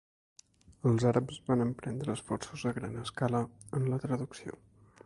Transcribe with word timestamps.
Els 0.91 1.05
àrabs 1.09 1.37
van 1.51 1.61
emprendre 1.67 2.17
esforços 2.17 2.67
a 2.71 2.75
gran 2.79 2.99
escala 3.07 3.45
en 3.81 3.89
la 3.95 4.03
traducció. 4.09 4.61